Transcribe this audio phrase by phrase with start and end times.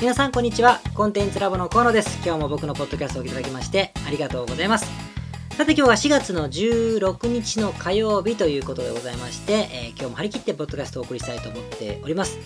[0.00, 0.80] 皆さんこんにちは。
[0.94, 2.20] コンテンツラボの河野です。
[2.24, 4.86] 今日も僕のポッドキャストをいただきましてありがとうございます。
[5.58, 12.38] さて今日は4月の16日の火曜日ということでございまして、えー、今日も張り切ってポッドキャストをお送りしたいと思っております。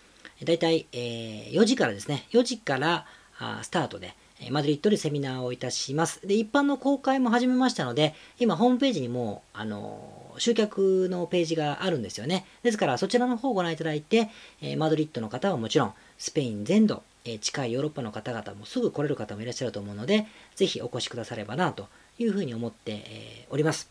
[0.43, 3.05] だいたい、え4時からですね、4時から
[3.37, 4.15] あスタートで、
[4.49, 6.19] マドリッドでセミナーをいたします。
[6.25, 12.45] で、一般の公開も始めましたので、今ホームページにも、あの集客のページがあるんですよね。
[12.63, 14.29] ですから、そちらの方をご覧いただいて、
[14.61, 21.87] えマドリッドの方はもちろん、スペイン全土、え近いヨーロッパの方々もすぐ来れる方もいらっしゃると思うので、ぜひお越しくださればな、と
[22.19, 23.89] いうふうに思って、えおります。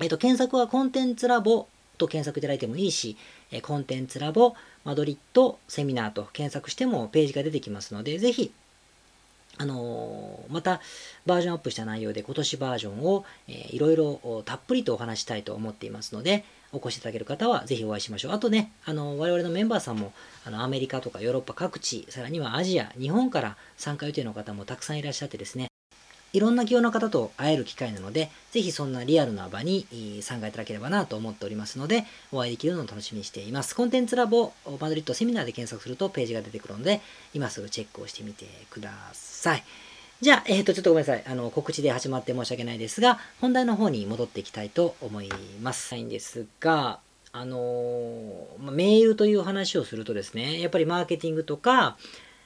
[0.00, 1.66] えっ、と、検索はコンテンツラボ
[1.98, 3.16] と検索いただいてもいいし、
[3.50, 8.52] えコンテンツラボマドリッドセミナーと検索してもページが出てきますので、ぜひ
[9.60, 10.80] あの、また
[11.26, 18.32] バージョンアップした内容で今年バージョンを、えー、いろいろたっぷりとお話したいと思っていますので、お越しいただける方はぜひお会いしましょう。
[18.32, 20.14] あとね、あの我々のメンバーさんも
[20.46, 25.69] あのアメリカとかヨーロッパ各地、さらにはアジア、日本から参加予定の方もたくさんいらっしゃってですね、
[26.32, 29.86] いろんな企業の方と会える機会なので、ぜひそんなリアルな場に
[30.22, 33.74] 参加いただければなと思っておりますので、お会いできるのを楽しみにしています。
[33.74, 37.00] コンテンツラボマドリッドセミナーで検索するとページが出てくるので、
[37.34, 39.64] 今すぐチェックをしてみてください。
[40.20, 41.24] じゃあ、えっ、ー、と、ちょっとごめんなさい。
[41.26, 45.30] あの、告知で始まって申し訳ないですが、本題の方に戻っていきたいと思い
[45.62, 45.94] ます。
[45.94, 47.00] ないんですが、
[47.32, 51.96] あのー、メールという話をするとですね、やっぱりマーケティングとか、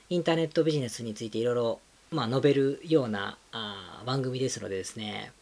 [0.08, 1.80] インターネットビジネスについていろいろ
[2.14, 5.32] まあ、述べるようなあ番組ですのでですね、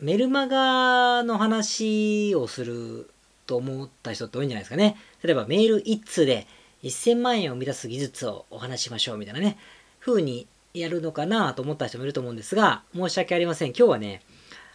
[0.00, 3.08] メルマガの話をする
[3.46, 4.96] と思った人って多いんじゃないですかね。
[5.22, 6.46] 例えばメール1通で
[6.82, 9.56] 1000万円を生み出す技術をお話しましょうみたいなね、
[10.00, 13.68] 風にやるのかなと思った人もいると思うんですが、申し訳ありません。
[13.68, 14.22] 今日はね、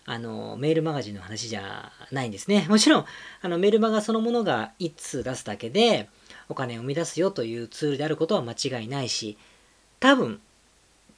[0.05, 2.65] あの、メールマガジンの話じゃないんですね。
[2.69, 3.05] もちろん、
[3.41, 6.09] あの、メールマガそのものが1通出すだけで、
[6.47, 9.37] お金を生み出すよというツールであることは間違いないし、
[9.99, 10.39] 多分、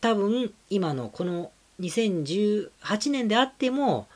[0.01, 4.07] 多分今のこの2018年であっても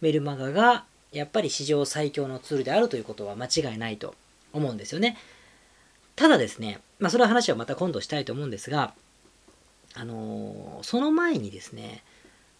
[0.00, 4.14] メルマガがやっぱり史上最強のツールであるということは間違いないと
[4.52, 5.16] 思うんですよね。
[6.16, 8.94] ただですね、まあそれは話はまた今度したいと思うんですが、
[9.94, 12.02] あのー、その前にですね、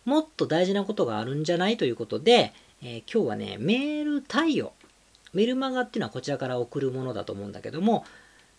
[0.04, 4.72] もっと大事なことがあるんじゃないということで、えー、今日はね、メール対応。
[5.32, 8.04] メルマガっていうのはこちらから送るものだと思うんだけども、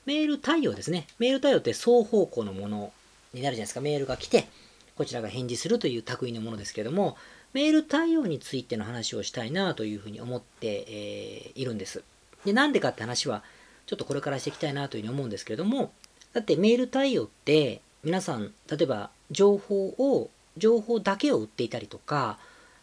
[0.06, 1.08] メール対応ですね。
[1.20, 2.94] メール対応って双方向のもの
[3.34, 3.82] になるじゃないですか。
[3.82, 4.48] メールが来て、
[4.96, 7.18] こちらが返事するという類のものですけども、
[7.54, 12.04] メール対応についての話をしたいなというふうに思って、えー、いるんです。
[12.46, 13.44] で、なんでかって話は、
[13.86, 15.92] ちょっとこれからしていきたいなというふうに思うんですけれども、
[16.34, 22.38] だってメール対応って、皆さん、例えば情報を、情報だけを売っていたりとか、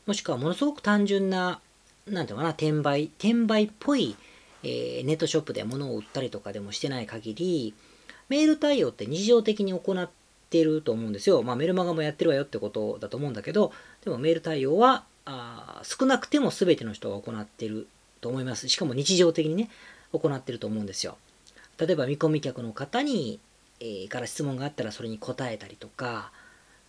[0.07, 1.61] もしくはものすごく単純な、
[2.07, 4.17] なんていうのかな、転売、転売っぽい、
[4.63, 7.75] えー、ネットショップで物を売ったりとかでもしてない限り、
[8.29, 10.11] メール対応って日常的に行っ
[10.51, 11.45] ってると思うんですよ。
[11.45, 13.73] まあメルマガもやってるわよってことだと思うんだけど、
[14.05, 17.87] でもメール対応はあ少なくても全ての人が行ってる
[18.21, 18.69] と思います。
[18.69, 19.71] しかも日常的にね、
[20.13, 21.17] 行ってると思うんですよ。
[21.79, 23.39] 例えば見込み客の方に、
[23.79, 26.33] えー、から質問があったらそれに答えたりとか、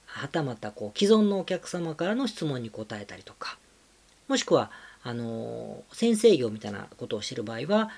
[0.06, 3.60] はたまたこう既存のお客様からの質問に答えたりとか、
[4.28, 4.72] もしくは、
[5.04, 7.92] あのー、先生業みたいなことをしてる場合は、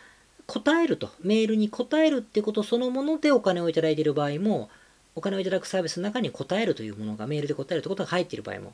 [0.46, 4.70] 答えると、メールに答えるってことそのものでお金をいただいている場合も、
[5.16, 8.74] お金をいただくサービスの中に答えるというものがメールで答えるということが入っている場合も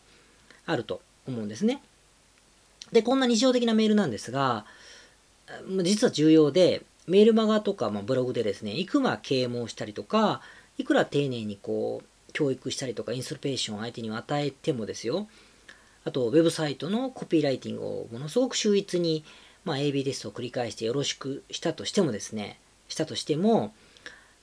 [0.66, 1.82] あると思うんですね。
[2.92, 4.66] で、こんな日常的なメールなんですが、
[5.84, 10.41] 実は重要で、メールマガとか、まあ、ブログでですね、いくら啓蒙したりとか、
[10.78, 15.28] いくら丁寧にこう、教育したりとか、インスピレーションを相手に与えてもですよ、
[16.06, 19.24] あと、ウェブサイトのコピーライティングをものすごく秀逸に、
[19.66, 23.74] まあ、AB テストを繰り返してよろしくしたとしてもですね、したとしても、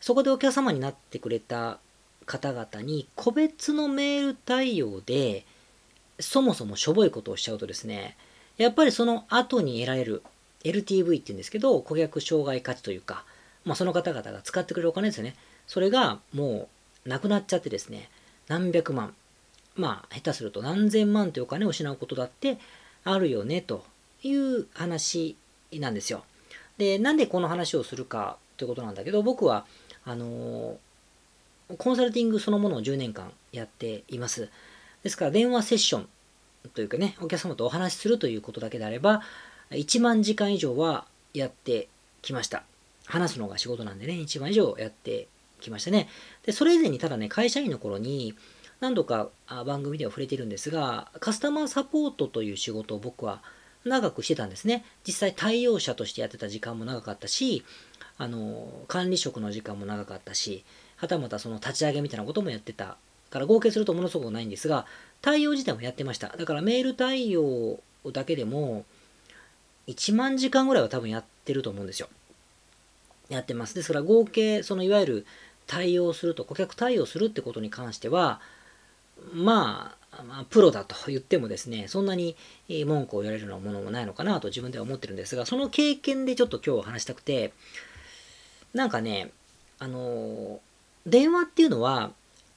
[0.01, 1.79] そこでお客様になってくれた
[2.27, 5.45] 方々に個別のメール対応で
[6.21, 8.17] そもそもしょぼいことをしちゃうとですね
[8.57, 10.23] やっぱりその後に得られる
[10.65, 13.25] LTV って言うんですけど顧客障害価値というか、
[13.65, 15.35] まあ、その方々が使ってくれるお金ですよね。
[15.67, 16.69] それがも
[17.05, 18.09] うなくなっちゃってですね
[18.49, 19.15] 何百万
[19.77, 22.59] まあ下手すると何千万というお金を失うことだって
[23.05, 23.85] あるよねと
[24.23, 25.37] いう話
[25.73, 26.25] なんですよ。
[26.79, 29.67] で、なんでこの話をするかということなんだけど、僕は、
[30.05, 30.79] あの
[31.79, 34.49] コンサルティングそのものを10年間やっています。
[35.03, 36.09] ですから、電話セッション
[36.75, 39.23] というかね、お客様とお話しするということだけであれば、
[39.71, 41.89] 1万時間以上はやって
[42.23, 42.65] きました。
[43.07, 45.29] 話すのが仕事なんでね、1万以上やって
[45.61, 46.09] きましたね。
[46.45, 48.35] で、それ以前にただね、会社員の頃に、
[48.81, 49.31] 何度か
[49.65, 53.43] 番組では触れてるんですが、カスタマーサポートという仕事を僕は
[53.85, 54.85] 長くしてたんですね。
[55.07, 57.65] 実際対応者としてやってた時間も長かったし、
[58.19, 60.65] あの、管理職の時間も長かったし、
[60.97, 62.97] はたまたその立ち上げみたいなこともやってた
[63.31, 64.87] から合計するとものすごくないんですが、
[65.21, 66.29] 対応自体もやってました。
[66.29, 67.81] だからメール対応
[68.13, 68.85] だけでも、
[69.89, 72.09] 1万時間ぐらいは多分やってると思うんですよ。
[73.29, 73.75] やってます。
[73.75, 75.27] ですから合計、そのいわゆる
[75.67, 78.41] 対応すると、顧客対応するってことに関しては、
[79.33, 82.37] まあ、まあ、プロだと言ってもですね、そんなに
[82.69, 87.53] 文句を言われるようなものもないのかなと自分では思ってるんですが、その経験でちょっと今日話したくて、
[88.73, 89.31] なんかね、
[89.79, 90.61] あの、
[91.07, 92.11] 電話っていうのは、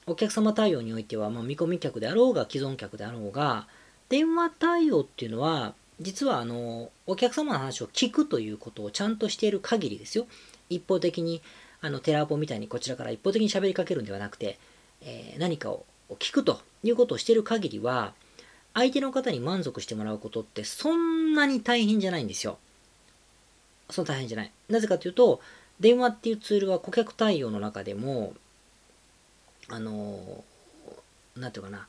[0.06, 3.68] お客様対応においては、まあ、見込み客であろうが既存客であろうが、
[4.08, 10.26] 電話対応っていうのは、実はあの、お客様の話を聞くということをちゃんとしている限りですよ。
[10.68, 11.42] 一方的に、
[11.80, 14.58] あの、テラボみたいにこちらから一方的に喋りかけるんではなくて、
[15.02, 15.84] えー、何かを
[16.18, 18.14] 聞くということをしている限りは、
[18.74, 22.58] 相手の方に満足してもらうことってそんなに大変じゃないんですよ。
[23.90, 24.52] そんな大変じゃない。
[24.68, 25.40] なぜかというと、
[25.80, 28.34] 電話っていうツールは顧客対応の中でも、
[29.68, 30.44] あの、
[31.36, 31.86] なんていうかな、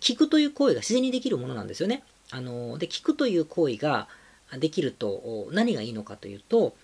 [0.00, 2.02] 聞くという行為が自然にできるものなんですよね。
[2.30, 4.08] あの、で、聞くという行為が
[4.58, 6.74] できると何がいいのかというと、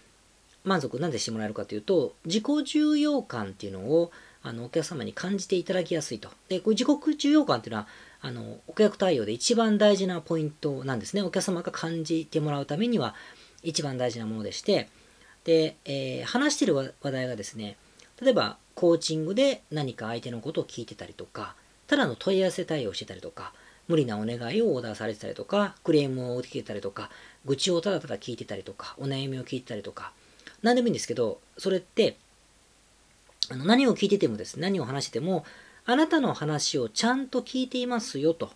[0.65, 4.11] 満足なんでしてもらえるかというと、自己重要感っていうのを
[4.43, 6.31] あのお客様に感じていただきやすいと。
[6.49, 7.89] で、これ自己重要感っていうのは、
[8.21, 11.23] あの、お客対応で一番大事なポイントなんですね。
[11.23, 13.15] お客様が感じてもらうためには
[13.63, 14.89] 一番大事なものでして、
[15.49, 17.79] で、えー、話してる話題がですね、
[18.21, 21.55] 例えばコーチングで何か相手のことを聞いてたりとか、
[21.87, 23.55] ただの問い合わせ対応してたりとか、
[23.89, 27.09] 無理なお願いをオーダーされてたりとか、クレームを受けたりとか、
[27.47, 30.13] 愚痴をただただ聞いてたりとか、お悩みを聞いてたりとか、
[30.63, 32.19] 何でもいいんですけど、それって、
[33.49, 35.47] あの何を聞いててもですね、何を話してても、
[35.87, 38.51] あなたの話をちゃんと聞いていますよと。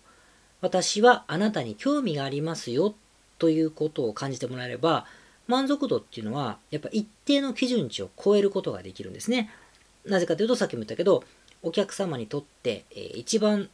[0.60, 2.94] 私はあなたに興味がありますよ
[3.38, 5.06] ということを感じてもらえれば、
[5.52, 9.50] 満足度っていうのは、やっぱ一定の基準値を超えることができるんですね。
[10.06, 11.22] なぜかというと、さっきも言ったけど、
[11.62, 13.68] お客様にとって、えー、一番、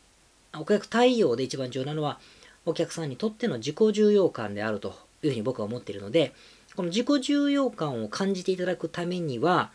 [0.55, 2.19] お客対応で一番重要なのは、
[2.67, 6.35] お客さんにとっての自己重要感であるというふうに僕は思っているので、
[6.75, 9.71] この自己重要感を感じていただくためには、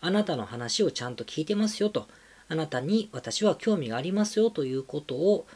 [0.00, 2.08] あなたの話をちゃんと聞いてますよと、
[2.48, 5.46] あなたに私は興味がありますよということを、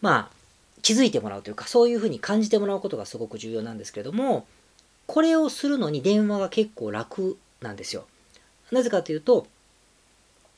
[0.00, 0.44] まあ、
[0.82, 4.46] 気づいてもらうというか、そういうふうに感じてもらうことがすごく重要なんですけれども、
[5.06, 8.06] これをするのに電話が結構楽なんですよ。
[8.70, 9.46] なぜかというと、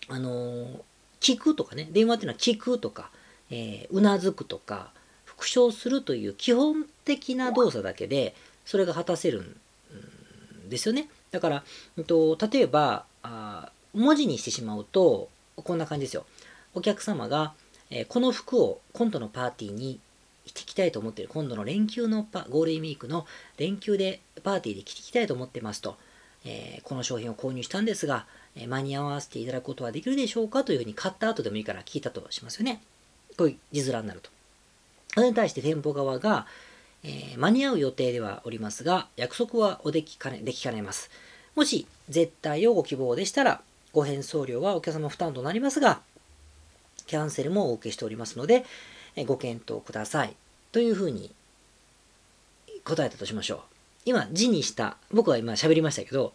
[0.08, 0.84] あの
[1.20, 3.10] 聞くとかね、電話っていうのは聞くとか、
[3.50, 4.90] えー、うなずくとか、
[5.24, 8.34] 復唱するという基本的な動作だけで、
[8.64, 11.08] それが果たせるんですよね。
[11.30, 11.64] だから、
[11.98, 16.26] えっと、例えばあ、文字にしてしまうと、こんな感じですよ。
[16.74, 17.54] お客様が、
[17.90, 19.98] えー、この服を今度のパーティーに
[20.46, 21.28] 着てきたいと思ってる。
[21.28, 23.26] 今度の連休のパ、ゴールデンウィークの
[23.58, 25.96] 連休でパーティーで着てきたいと思ってますと。
[26.44, 32.80] えー、この商品を購入したんですが、え間に合わせていただくことはできるでしょうかというふうに買った後でもいいから聞いたとしますよね。
[33.36, 34.30] こういう字面になると。
[35.14, 36.46] それに対して店舗側が、
[37.02, 41.10] えー、間に合う予定ではおりますが、約束はおできかね、できかねます。
[41.54, 46.00] もし、絶対をご希望でしたら、ご返送料はお客様負担となりますが、
[47.06, 48.64] キャンセルもお受けしておりますので、
[49.24, 50.36] ご検討ください。
[50.72, 51.32] というふうに
[52.84, 53.60] 答えたとしましょう。
[54.04, 56.32] 今、字にした、僕は今喋りましたけど、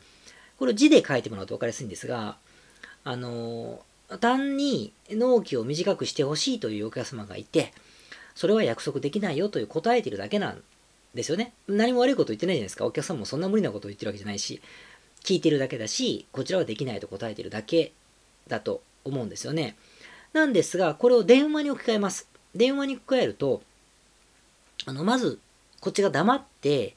[0.58, 2.38] これを字で書いてもらうと分かりやすいんですが、
[3.04, 3.82] あの
[4.20, 7.74] 単に納期を短くしてほしいというお客様がいて、
[8.36, 10.62] それは約束できないよという答えてるだけなん
[11.16, 11.54] ですよね。
[11.68, 12.86] 何も悪いこと言ってないじゃないですか。
[12.86, 14.62] お客さんもそんな無理なことを言ってるわけじゃないし、
[15.24, 17.94] 聞いてるだけだし、こちらはできないと答えてるだけ
[18.48, 19.76] だと思うんですよね。
[20.34, 22.28] なんですが、これを電話に置き換えます。
[22.56, 23.62] 電話に置き換えると、
[24.86, 25.40] あの、まず、
[25.80, 26.96] こっちが黙って、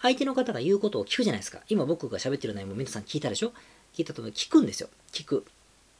[0.00, 1.60] 相手の方が言うことを聞くじゃないですか。
[1.68, 3.52] 今僕が喋ってる内容も皆さん聞いたでしょ？
[3.94, 4.88] 聞いたと思う聞くんですよ。
[5.12, 5.44] 聞く。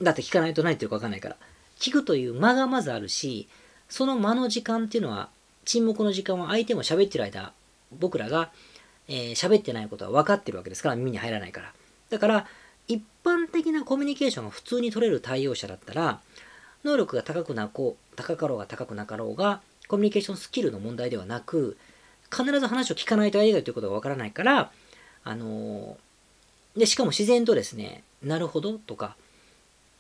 [0.01, 1.37] だって聞かないと何言ってるか分かんないから。
[1.81, 3.49] 聞くという間がまずあるし、
[3.89, 5.31] その間の時間っていうのは、
[5.65, 7.53] 沈黙の時間は相手も喋ってる間、
[7.99, 8.53] 僕らが、
[9.09, 11.73] えー、喋ってないことは分かってるわけですから、耳に入らないから。
[12.11, 12.47] だから、
[12.87, 16.21] 一般的なコミュニケーションが普通に取れる対応者だったら、
[16.89, 21.77] 能力が高くなこう、高かろうが高くなかろうが、コミュニケーションスキルの問題ではなく、
[22.31, 24.71] 必ず話を聞かないと相手が言ってることが分からないから、
[25.25, 29.17] あのー、で、しかも自然とですね、なるほどとか、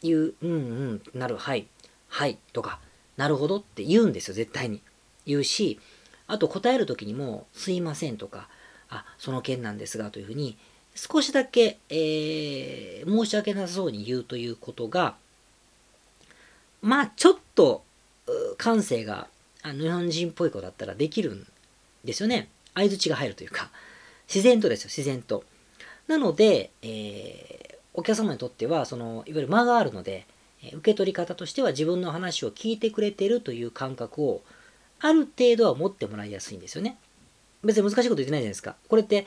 [0.03, 0.55] 言う、うんう
[0.95, 1.67] ん、なる、はい、
[2.09, 2.81] はいとか、
[3.17, 4.81] なるほどって言うんですよ、絶対に。
[5.27, 5.81] 言うし、
[6.27, 8.49] あと答える時にも、すいませんとか、
[8.91, 10.57] あ、その件なんですがというふうに、
[10.95, 15.17] 少しだけ、えー、申し訳なさそうに言うということが、
[16.83, 17.85] まあ、ちょっと、
[18.59, 19.29] 感性が
[19.65, 21.47] 日本人っぽい子だったらできるん
[22.05, 22.49] ですよね。
[22.75, 23.71] 相づちが入るというか、
[24.29, 25.45] 自然とですよ、自然と。
[26.07, 30.27] なので、えー、お客様にとっては、その、いわゆる間があるので、
[30.73, 34.43] 受け取り方としては自分の話を聞いてくれてるという感覚を
[35.01, 36.97] ある程度は持ってもらいやすいんですよね。
[37.63, 38.75] 別に難しいこと言ってないじゃないですか。
[38.89, 39.27] これって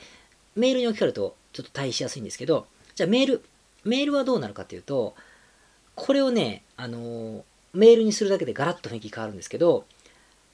[0.54, 3.44] メールに置き換えるとちょっと対しやすいんですけど、じゃあメール、
[3.84, 5.14] メールはどうなるかというと、
[6.02, 9.84] これをね、あのメールにするだけでガラッと雰囲気変わるんですけど、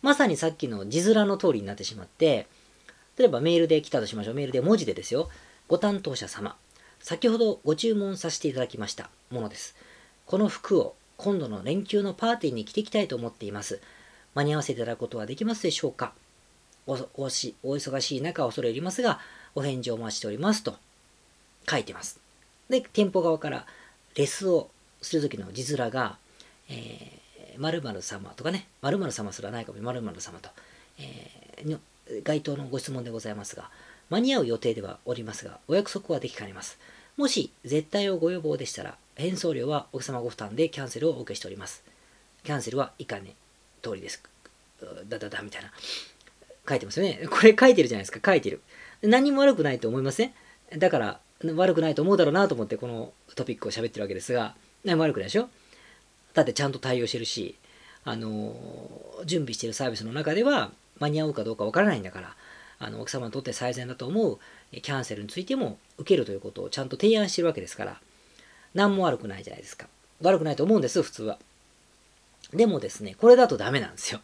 [0.03, 2.47] まさにさっきの字面の通りになってしまって、
[3.17, 4.35] 例えばメールで来たとしましょう。
[4.35, 5.31] メールで文字でですよ。
[5.67, 6.55] ご担当者様。
[7.01, 9.75] 先ほどご注文させていただきましたものです。
[10.27, 13.81] この服を今度の連休のパーティーに着ていきたいと思っています。
[14.35, 16.13] 間に合わせていただくことはできますでしょうか
[16.87, 19.19] おおしお忙しい中恐れ入りますが、
[19.55, 20.77] お返事をお待ちしておりますと
[21.67, 22.21] 書いてます。
[22.69, 23.65] で、店舗側から
[24.15, 24.69] レスを
[25.01, 26.19] するときの字面が、
[26.69, 30.51] えー、〇〇様とかね、〇〇様すらないかも、〇〇様と、
[30.99, 31.79] えー、
[32.23, 33.71] 該当のご質問でございますが、
[34.11, 36.79] 間に合う予定ではおりますが、お約束はできかねます。
[37.17, 41.83] もし絶対をご要望でしたら、返送料はお客様ご負担でキャンセルをお受けしております。
[42.45, 43.35] キャンセルは以下ね、
[43.83, 44.23] 通りです。
[45.09, 45.73] だだだみたいな。
[46.69, 47.27] 書いてますよね。
[47.29, 48.21] これ書いてるじゃないですか。
[48.33, 48.61] 書いてる。
[49.03, 50.33] 何も悪くないと思いません？
[50.79, 51.21] だから、
[51.55, 54.55] 悪くないと思うだろうなと思ってこのトピックを喋ってるわけですが、
[54.85, 55.49] 悪くないでしょ？
[56.35, 57.57] だってちゃんと対応してるし、
[58.05, 58.55] あの
[59.25, 60.71] 準備してるサービスの中では
[61.01, 62.35] 間に合うかどうかわからないんだから、
[62.79, 64.39] あの奥様にとって最善だと思う
[64.81, 68.01] キャンセルについても受けるということをちゃんと提案してるわけですから、
[68.75, 69.89] 何も悪くないじゃないですか。
[70.23, 71.39] 悪くないと思うんです、普通は。
[72.53, 74.21] でもですね、これだとダメなんですよ。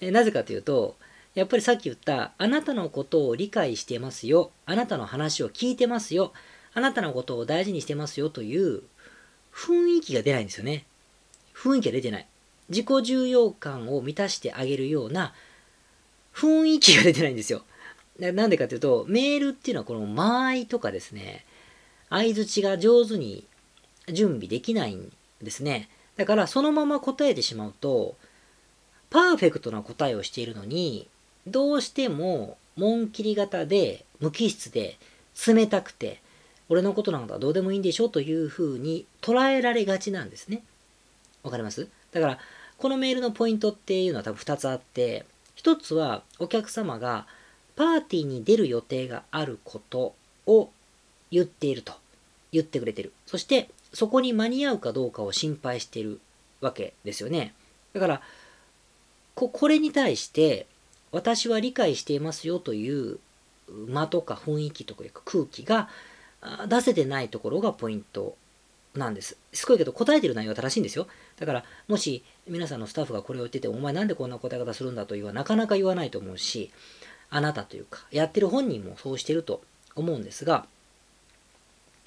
[0.00, 0.96] えなぜかというと、
[1.34, 4.50] やっぱりさっき言った、あなたのことを理解してますよ。
[4.66, 6.32] あなたの話を聞いてますよ。
[6.74, 8.82] あなたのことを大事にしてますよという
[9.54, 10.84] 雰囲気が出ないんですよね。
[11.54, 12.26] 雰囲気が出てない。
[12.68, 15.34] 自己重要感を満たしてあげるような
[16.34, 17.62] 雰囲気が出てないんですよ。
[18.18, 21.44] なんでかというと、メールっていうのはこの間合いとかですね、
[22.08, 23.44] 相づちが上手に
[24.08, 25.88] 準備できないんですね。
[26.16, 28.16] だからそのまま答えてしまうと、
[29.10, 31.08] パーフェクトな答えをしているのに、
[31.46, 34.98] どうしても紋切り型で無機質で
[35.46, 36.20] 冷たくて、
[36.72, 38.08] 俺のことなんかどうでもいいんでしょ？
[38.08, 40.62] というふうに捉えられがちなんですね。
[41.42, 41.86] わかります？
[42.12, 42.38] だから、
[42.78, 45.26] このメールのポイントっていうのは多分2つあって、
[45.56, 47.26] 1つはお客様が
[47.76, 50.14] パーティーに出る予定があること
[50.46, 50.70] を
[51.30, 51.92] 言っていると。
[52.52, 53.12] 言ってくれてる。
[53.26, 56.20] そして、そこに間に合うかどうかを心配している
[56.60, 57.54] わけですよね。
[57.94, 58.22] だから、
[59.34, 60.66] ここれに対して、
[61.12, 63.18] 私は理解していますよという
[63.88, 65.88] 間とか雰囲気とか空気が
[66.68, 68.36] 出せてないところがポイント
[68.94, 69.36] なんです。
[69.52, 71.06] すごいけど答えてる内容は正しいんですよ。
[71.38, 76.70] だからもし皆さんのスタッフがこれを言ってて、お前なんでこんな答え方するんだというはなかなか言わないと思うし、
[77.30, 79.62] あなたというか、やってる本人もそうしてると
[79.94, 80.66] 思うんですが、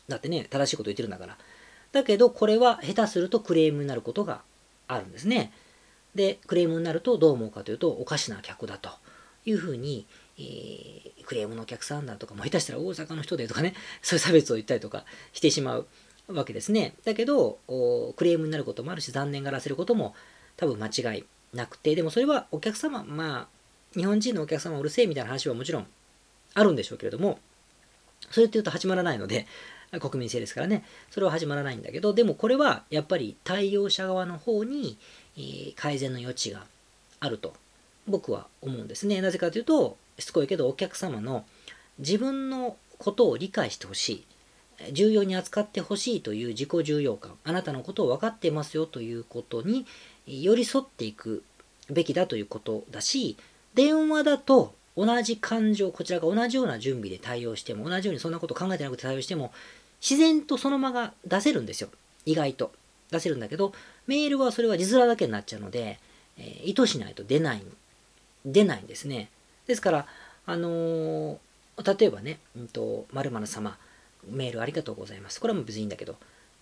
[0.08, 1.38] だってね、正しいこと言ってるんだから。
[1.92, 4.42] だけど、これは下手するとクレームになることが
[4.88, 5.51] あるんですね。
[6.13, 8.89] で、クレームになるとどう思うかというと、おかしな客だと
[9.46, 10.06] いうふうに、
[10.38, 15.88] えー、クレームのお客さんだとか、も下手したら大阪の人でとかね、そういう差別を言ったりとかしてしまう
[16.27, 16.94] わけですね。
[17.04, 17.60] だけど、
[18.15, 20.15] クレームになることもあるし、残念がらせることも
[20.58, 25.88] 多分間違いなくて、でもそれはお客様、まあ、日本人のお客様うるせえみたいな話はもちろん
[26.54, 27.39] あるんでしょうけれども、
[28.32, 29.46] それって言うと始まらないので、
[30.00, 34.98] 国民性ですからね、それは始まらないんだけど、でもこれはやっぱり対応者側の方に、
[35.38, 36.65] えー、改善の余地が
[37.20, 37.54] あると
[38.08, 39.22] 僕は思うんですね。
[39.22, 41.45] なぜかというと、しつこいけどお客様の
[42.00, 44.24] 自分のことを理解してほしい。
[44.91, 49.86] 重要に扱ってほしいという自己重要感、あなたのことを分かってますよということに
[50.27, 51.43] 寄り添っていく
[51.89, 53.38] べきだということだし、
[53.74, 59.53] 電話だと同じ感情、こちらが同じような準備で対応しても、同じようにそんなこと考えてなくて対応しても、
[60.01, 61.89] 自然とそのまま出せるんですよ。
[62.25, 62.72] 意外と。
[63.12, 63.74] 出せるんだけど、
[64.07, 66.00] メールはそれは字面だけになっちゃうので、
[66.38, 67.63] えー、意図しないと出ない、
[68.45, 69.29] 出ないんですね。
[69.67, 70.07] ですから、
[70.45, 73.77] あのー、例えばね、うんと、〇〇様、
[74.29, 75.39] メールありがとうございます。
[75.39, 76.15] これはもう別にいいんだけど、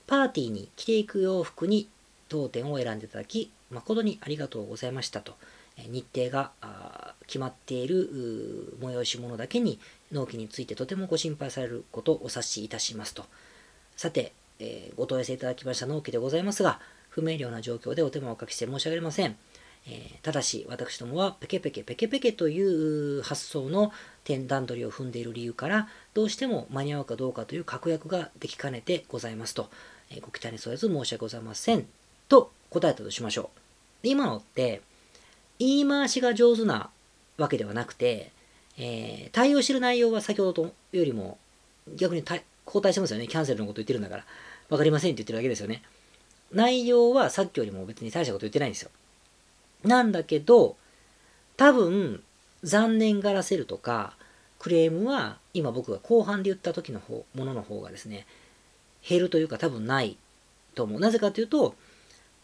[0.07, 1.87] パーティーに着ていく洋服に
[2.29, 5.35] 当店を選んでいただき、誠にありがとうございましたと。
[5.77, 6.51] 日程が
[7.25, 9.79] 決まっている催し物だけに
[10.11, 13.25] 納期についてとてもご心配されることをお察しいたしますと。
[13.95, 16.79] さて、えー、ご問い合わせいただきました納期でございますが、
[17.09, 19.35] 不明瞭な状況でお手間をおかけして申し訳ありません。
[19.85, 23.91] えー、ただし、私どもはペケペケペケペケという発想の
[24.23, 29.69] 点段取りを踏んでいる理由から、どうしても間に合うかどうかという確約ができかねてございますと、
[30.09, 31.85] えー、ご期待に添えず申し訳ございません。
[32.29, 33.49] と答えたとしましょ
[34.03, 34.07] う。
[34.07, 34.81] 今のって、
[35.59, 36.89] 言い回しが上手な
[37.37, 38.31] わけではなくて、
[38.77, 41.37] えー、対応してる内容は先ほどよりも
[41.95, 42.23] 逆に
[42.65, 43.27] 交代してますよね。
[43.27, 44.25] キャンセルのこと言ってるんだから。
[44.69, 45.83] わかりませんって言ってるだけですよね。
[46.51, 48.89] 内容はさっきよりも別に大したこと言ってないんですよ。
[49.83, 50.77] なんだけど、
[51.57, 52.23] 多分、
[52.63, 54.15] 残念がらせるとか、
[54.59, 58.25] クレームは今僕が後半で言った時の方ものの方がですね、
[59.07, 60.17] 減るというか多分ない
[60.73, 60.99] と思う。
[60.99, 61.75] なぜかというと、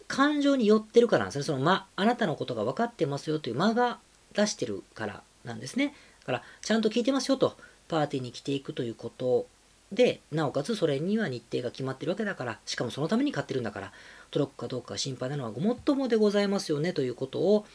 [0.08, 1.44] 感情に寄ってるからなんですね。
[1.44, 4.00] その間、あなたのことが分かってますよという間が
[4.34, 5.94] 出してるからなんですね。
[6.22, 7.56] だから、ちゃんと聞いてますよと、
[7.88, 9.48] パーティーに来ていくということ
[9.92, 13.92] で、なおかつそれには日程が決まってるわけだから、しかもそのために買ってるんだから、
[14.32, 17.66] 届くかどうか心配なのはごもっともでございますよねということを、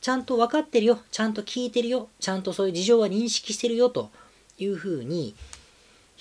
[0.00, 4.10] ちゃんと分かってるよ、ちゃんと聞いてるよ、ちゃんとそういう事情は認識してるよと
[4.58, 5.34] いうふうに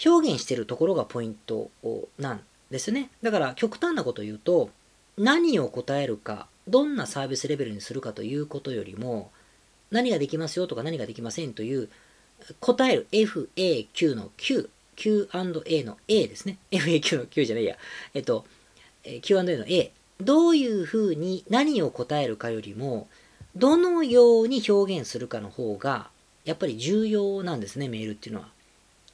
[0.05, 1.69] 表現してるところがポイント
[2.17, 3.09] なんですね。
[3.21, 4.69] だから極端なこと言うと、
[5.17, 9.31] 何を答えるか、どんなサービスレベルにするかということよりも、
[9.89, 11.89] 何ができますよとか何ができませんという
[12.59, 14.69] 答える FAQ の Q、
[15.01, 16.59] Q&A の A ですね。
[16.71, 17.75] FAQ の Q じゃないや。
[18.13, 18.45] えっと、
[19.23, 19.91] Q&A の A。
[20.19, 23.07] どういうふうに何を答えるかよりも、
[23.55, 26.09] どのように表現するかの方が、
[26.45, 28.49] やっぱり重要なんですね、メールっていうのは。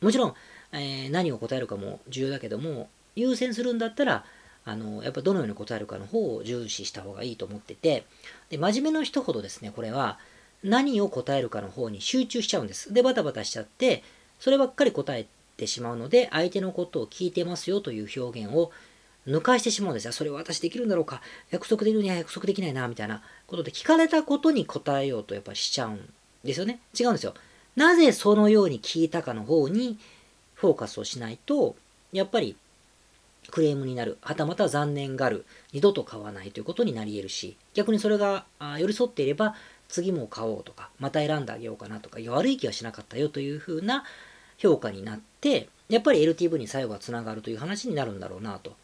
[0.01, 0.33] もちろん、
[0.73, 4.25] えー、何を答えるかも重要だけども、優先するんだったら、
[4.65, 8.03] あの、やっぱどのように答えるかの方を重視した方がいいと思ってて、
[8.49, 10.19] で、真面目な人ほどですね、これは、
[10.63, 12.93] 何を答えるかの方に集中しちゃうんです。
[12.93, 14.03] で、バタバタしちゃって、
[14.39, 15.25] そればっかり答え
[15.57, 18.71] てしまうので、相手のことを聞いてますよという表現を
[19.27, 20.13] 抜かしてしまうんですよ。
[20.13, 26.79] それは私できるんだろうか約束できるには約束できないな、みたいなことで聞かれたことに答えようとやっぱりしちゃうんですよね。
[26.97, 27.33] 違うんですよ。
[27.75, 29.99] なぜそのように聞いたかの方に
[30.55, 31.75] フォーカスをしないと、
[32.13, 32.55] やっぱり
[33.51, 38.45] クレームになる、はたまた残念がる、二度と買わないということになり得るし、逆にそれが
[38.77, 39.55] 寄り添っていれば、
[39.87, 44.03] 次も買おうとか、また選んであげようかなとか、悪い気はしなかったよというふうな
[44.57, 48.75] 評価になって、やっぱり LTV に最後はつながるという話になるんだろうなと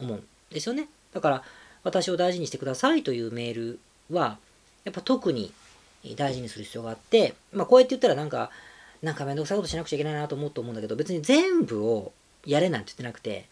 [0.00, 0.88] 思うんですよね。
[1.12, 1.42] だから、
[1.84, 4.38] 私を大事にしてくださいというメールは、
[4.84, 5.52] やっぱ特に
[6.16, 8.50] 大事にする必要があって、まあこうやって言ったらなんか、
[9.02, 12.12] なんかめんどくさいことしなくちゃいけないなと思うと思うんだけど、別に全部を
[12.46, 13.46] やれなんて言ってなくて、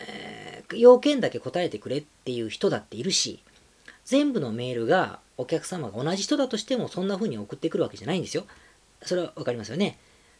[0.00, 3.40] えー、要件だけ答えてくれっていう人だっているし、
[4.04, 8.44] 全部のメールがお客様が同じ人だとしてもそんな風に送ってくるわけじゃないんですよ。
[9.02, 9.98] それはわかりますよね。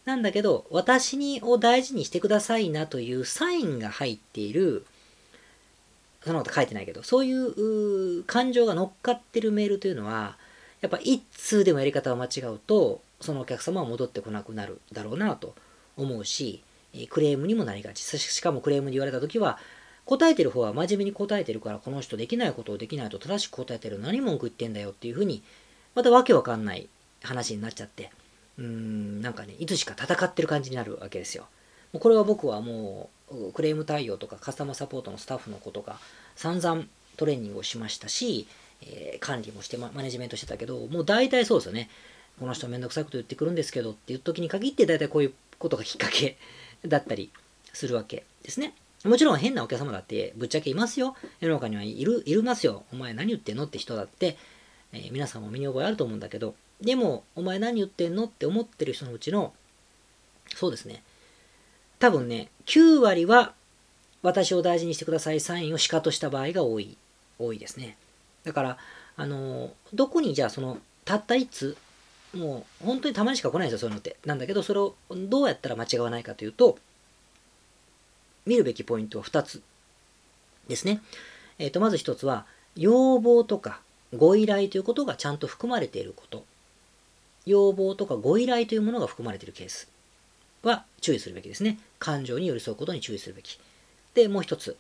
[0.09, 4.87] なんだけど、私にを大事にしてくださいなというサインが入っている、
[6.25, 10.39] そんなこと書いてないけど、そういう感情が乗っかってるメールというのは、
[10.81, 15.55] やっぱ一通でもやり方を間違うと、そのお客様は戻ってこなくなるだろうなと
[15.99, 16.63] 思うし、
[17.11, 18.01] クレームにもなりがち。
[18.01, 19.59] しかもクレームに言われた時は、
[20.07, 25.43] 答えてる方は真面目に答えてるから、この人できないことをできないと正しく答えてる何文句言ってんだよっていうふうに、
[25.95, 26.89] またわけわかんない
[27.23, 28.11] 話になっちゃって、
[28.59, 31.47] うーん、なんかね、いつしか戦ってる感じになるわけですよ。
[31.93, 35.99] もうこれは僕はもう、クレーム対応とかカスタマーサポートのスタッフのことが
[36.35, 36.85] 散々
[37.17, 38.47] トレーニングをしましたし、
[38.83, 41.89] えー、管理もしてマネジメントしてたけど、もう大体そうですよね。
[42.39, 46.37] この人めんどくさいこと言ってくるんですけどっていう時に限って大体こういうことがきっかけ
[46.87, 47.31] だったり
[47.73, 48.75] するわけですね。
[49.05, 51.17] もちろん変なお客様だってぶっちゃけいますよ。
[51.41, 52.85] 世の中にはいる、いるますよ。
[52.93, 54.37] お前何言ってんのって人だって、
[54.93, 59.53] えー、皆さんも身に覚えあると思うんだけど、でも、お前何言ってんのって思ってる人のうちの、
[60.55, 61.03] そうですね。
[61.99, 63.55] 多分ね、9割は
[64.23, 66.97] 私を大事にしてくださいサインをしかとした場合が多い、
[67.39, 67.97] 多いですね。
[68.45, 68.79] だから、
[69.17, 71.77] あの、どこにじゃあその、たった1つ、
[72.35, 74.17] もう本当にたまにしか来ないですよ、そういうのって。
[74.25, 76.79] なんだけど、それをどうやったら間違わないかというと、
[78.47, 79.63] 見るべきポイントは2つ
[80.69, 81.03] ですね。
[81.59, 83.81] えっ、ー、と、まず1つは、要望とか
[84.17, 86.45] ご依頼ということがちゃんと含まれていること。
[87.47, 89.89] 要望とかご依頼というものが含まれているケース
[90.63, 91.79] は注意するべきですね。
[91.99, 93.59] 感情に寄り添うことに注意するべき。
[94.15, 94.77] で、もう一つ、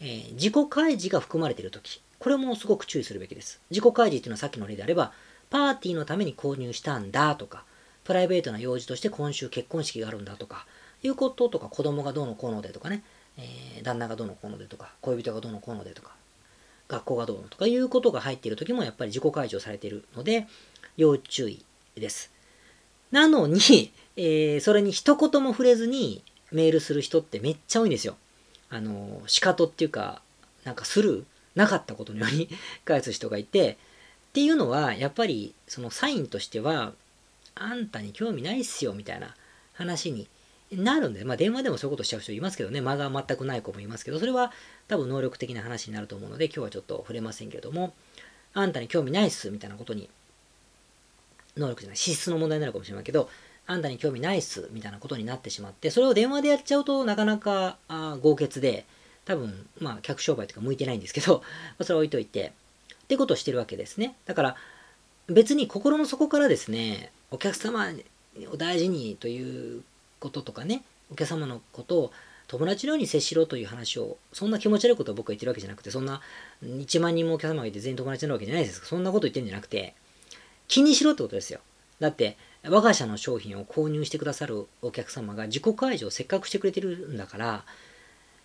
[0.00, 2.00] えー、自己開示が含まれているとき。
[2.18, 3.60] これもすごく注意するべきです。
[3.70, 5.12] 自己開示っていうのはさっきの例であれば、
[5.48, 7.64] パーティーのために購入したんだとか、
[8.04, 10.66] プライベートな用事として今週結婚式があるんだとか、
[11.02, 13.02] いうこととか、子供がどうのこうのでとかね、
[13.38, 16.10] えー、旦那がどうのこうのでとか、恋人がどうのこうのでとか、
[16.88, 20.46] 学校がどうのとかいうことが入っている時もやっぱり自己解除されているので、
[20.96, 21.64] 要注意
[21.96, 22.30] です。
[23.10, 26.22] なのに、えー、それに一言も触れずに
[26.52, 28.16] メールする人ってめっちゃ多いんですよ。
[28.68, 30.22] あの、仕方っていうか、
[30.64, 31.24] なんかスルー
[31.54, 32.48] なかったことのように
[32.84, 33.78] 返す人がいて、
[34.30, 36.92] っていうのは、やっぱりそのサインとしては、
[37.56, 39.34] あんたに興味ないっすよみたいな
[39.74, 40.28] 話に
[40.70, 44.52] なるんで、まあ電話でもそういうことしちゃう人いますけどね、間が全くない子もいますけど、それは
[44.86, 47.92] 多分能力的な話になると思うので、今日はちょっと触れませんけれども、
[48.52, 50.08] あんたに興味ないっすみたいなことに、
[51.56, 53.28] 能力じゃない、資質の問題になるかもしれないけど、
[53.66, 58.84] あんたに興味ないっすみたいなことになってしまって、それを電話でやっちゃうとなかなかあ豪傑で、
[59.24, 61.42] 多分、まあ、客商売とか向いてないんですけど、
[61.80, 62.52] それは置いといて、
[63.04, 64.16] ってことをしてるわけですね。
[64.26, 64.56] だから、
[65.28, 67.92] 別に心の底からですね、お客様
[68.50, 69.84] を大事にという
[70.18, 70.82] こととかね、
[71.12, 72.12] お客様のことを
[72.48, 76.20] 友達のように接しろという話を、そんな気持ち悪いことを僕は言ってるわけじゃなくて、そんな
[76.64, 79.94] 1万人もお客様がいて全員友達になるわけじゃないですそんなこと言ってるんじゃなくて、
[80.70, 81.60] 気にしろってことですよ。
[81.98, 87.64] だって、我が社の商品を購入してくださるお客様が自己開示をせっかくしてくれてるんだから、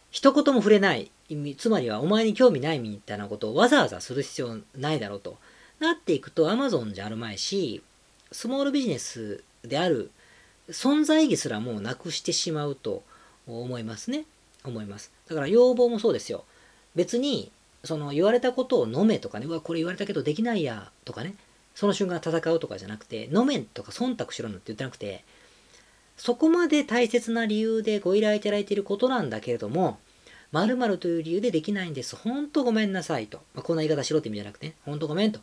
[0.09, 1.11] 一言も触れない、
[1.57, 5.37] つまりはお前に興味ないみたいなことをわざわざする必要ないだろうと
[5.79, 7.83] なっていくと Amazon じゃあるまいし、
[8.31, 10.09] スモールビジネスである
[10.69, 13.03] 存在意義すらもうなくしてしまうと
[13.45, 14.25] 思いますね。
[14.63, 15.11] 思います。
[15.29, 16.43] だから要望もそうですよ。
[16.95, 17.51] 別に、
[17.83, 21.35] その言われたことを飲めとかね、うわ、これ言われたけどできないやとかね、
[21.75, 25.23] その瞬間戦うとかじゃなくて、飲めんとか忖度しろなんて言ってなくて、
[26.17, 29.99] そこまで大切な理由でご依頼いただいていることなんだけれども、
[30.51, 32.15] 〇〇という理由でできないんです。
[32.15, 33.41] ほんとごめんなさいと。
[33.53, 35.41] まあ、こんな言い方しろって意味じゃなくて、ね、ほんとごめんと。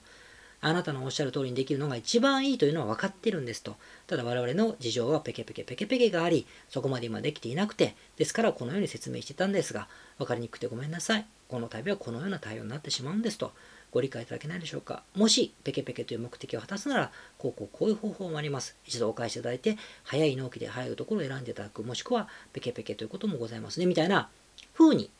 [0.64, 3.76] あなたのおっしゃる通りにできるのが一番いいというのは分かってるんですと。
[4.06, 11.26] ただ我々の事情はペケペケペケペケがあり、そこまで今できていなくて、ですからこのように説明してたんですが、分かりにくくてごめんなさい。
[11.48, 13.52] この旅はこのような対応になってしまうんですと。
[13.92, 15.02] ご理解いただけないでしょうか。
[15.14, 18.74] もし、ペケペケという目的を果たすなら、こうこうこういう方法もあります。
[18.86, 24.30] 一度お返しいただいて、早い納期で早いところを選んでいただく、もしくは、ペケペケということもございますね、みたいな
[24.74, 25.10] 風に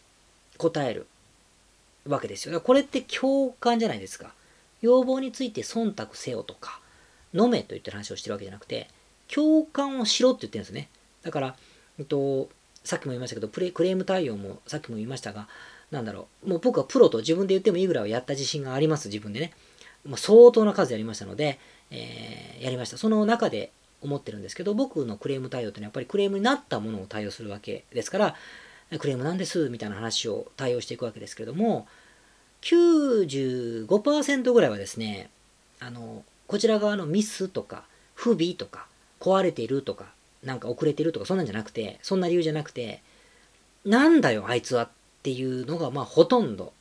[0.57, 1.07] 答える
[2.07, 2.61] わけですよ。
[2.63, 4.33] これって共感じゃないですか。
[4.81, 6.81] 要望について忖度せよとか、
[7.35, 8.89] 飲めと言って話をしてるわけじゃなくて、
[9.33, 10.89] 共感をしろって言ってるんですね。
[11.23, 11.57] だから、
[11.99, 12.49] えっと、
[12.85, 15.49] さっきも言いましたけど、プレクレーム対応もさっきも言いましたが、
[15.93, 19.53] なんだろう、もう僕はプロと自分で言ってもいいぐらいはやった自信があります、自分でね。
[20.09, 22.97] もう相当な数やりましたので、えー、やりました。
[22.97, 28.35] その中で思ってるんですけど、僕のクレーム対応ってのはやっぱりクレームになったものを対応するわけですから、
[28.99, 31.87] クレームなんですみたいな話を対応していくわけですけれども、
[32.63, 35.29] 95%ぐらいはですね、
[35.79, 38.87] あの、こちら側のミスとか、不備とか、
[39.21, 40.07] 壊れているとか、
[40.43, 43.03] なんか遅れてるとか、そんなんじゃなくて、そんな理由じゃなくて、
[43.85, 44.89] なんだよ、あいつはっ
[45.23, 46.73] ていうのが、まあ、ほとんど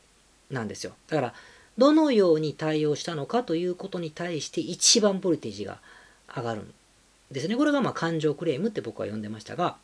[0.49, 0.93] なんですよ。
[1.08, 1.34] だから、
[1.77, 5.80] どのように対応したのかということに対して一番ボルテージが
[6.36, 6.73] 上がるん
[7.32, 7.56] ですね。
[7.56, 9.77] これがまあ感情クレームって僕は呼んでましたが、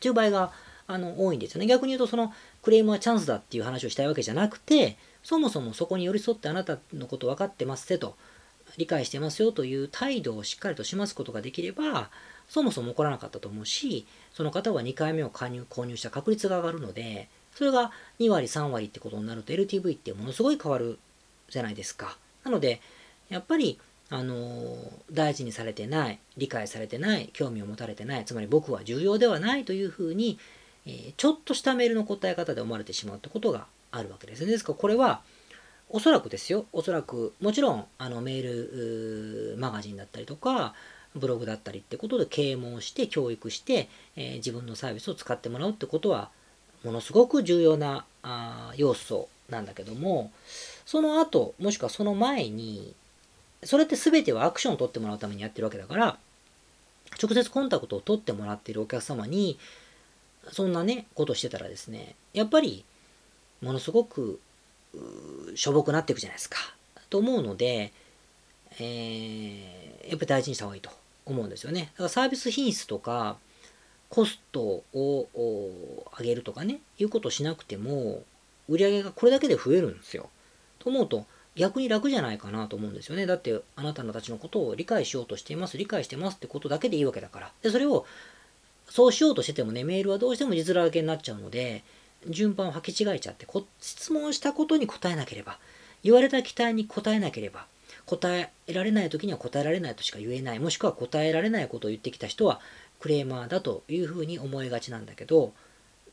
[0.00, 0.52] という場合が
[0.86, 1.66] あの多いんですよね。
[1.66, 2.32] 逆に言うと、その
[2.62, 8.16] クレームはチャンスだっていう話をしたいわけじゃなくて、そもそもそこに寄り添ってあなたのこと分かってますってと、
[8.76, 12.10] 理解してますよという態度をしっかりと示すことができれば、
[12.48, 20.98] そもそも起こらなかったと思うし、その方は2回目を加入購入した確率が上がるので、それが2割、3割ってことになると LTV ってものすごい変わる
[21.48, 22.16] じゃないですか。
[22.44, 22.80] なので、
[23.28, 23.78] やっぱり、
[24.10, 24.76] あの
[25.10, 30.38] 大事にされてない、理解されてない、興味を持たれてない、つまり僕は重要ではないというふうに
[30.86, 34.50] えー、ちょっとしたメールの答え方で思われてしまうってことがあるわけですね。
[34.50, 35.22] ですからこれは
[35.90, 40.74] おそらくですよ、おそらくもちろんあのメールマガジンだったりとか
[41.14, 46.30] ブログだったりってことで啓蒙して教育して、えー、自分のサービスを使ってもらうってことは
[46.84, 50.30] ものすごく重要なあ要素なんだけども
[50.86, 52.94] その後もしくはその前に
[53.62, 56.18] それって全てはアクションを取ってもらうためにやってるわけだから
[57.22, 59.58] 直接コンタクトを取ってもらっているお客様に
[60.52, 62.84] そんなね、ことしてたらですね、やっぱり、
[63.62, 64.40] ものすごく、
[65.54, 66.58] しょぼくなっていくじゃないですか。
[67.10, 67.92] と思うので、
[68.78, 70.90] えー、やっぱり大事にした方がいいと
[71.26, 71.92] 思うんですよね。
[71.94, 73.36] だからサービス品質とか、
[74.14, 75.26] コストを
[76.16, 78.22] 上げるとかね、いうことをしなくても、
[78.68, 80.30] 売り上げがこれだけで増えるんですよ。
[80.78, 83.26] と思うと、逆に楽じゃないかなと思うんですよね。
[83.26, 87.52] だって、あなたたちのことを理解しようとしています、理解してますってことだけでいいわけだから。
[87.62, 88.06] で、それを
[88.88, 91.82] そうしようとしててもね、メールはどうしても字面だけになっちゃうので、
[92.28, 95.58] 順番を履き違えちゃってこ、質問したことに答えなければ、
[96.04, 97.66] 言われた期待に答えなければ、
[98.06, 102.60] 答えられない時には答えられないとしか言えない、もしくは答えられないことを言ってきた人は
[103.04, 105.52] クレーマーだというふうに思いがちなんだけど、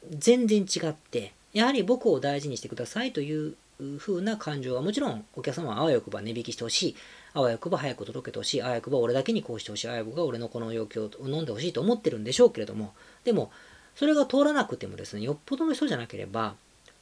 [0.10, 3.56] 全然違って、やはり僕を大事にしてくださいという
[3.98, 6.96] 風な感情はもちろんお客様はあわよくば値引きしてほしい。
[7.34, 13.54] あわよくば早く届けてほしい、あわよくば俺だけにこうしてほしい、あわよくば俺のこの要求を飲んでほしいと思ってるんでしょうけれども、でも、
[13.96, 16.56] それが通らなくてもですね、よっぽどの人じゃなければ、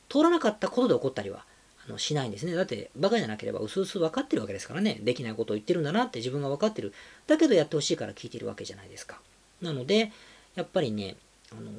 [0.08, 1.46] 通らなかったことで起こったりは
[1.88, 2.54] あのしないんですね。
[2.54, 5.00] だって、バカじゃなければ、うすうす分かってるわけですからね。
[5.02, 6.94] できないことを言ってるんだなって自分が分かってる。
[7.26, 9.20] だけどやってほしいから聞いてるわけじゃないですか。
[9.62, 10.12] なので、
[10.56, 11.16] やっぱりね、
[11.52, 11.72] あの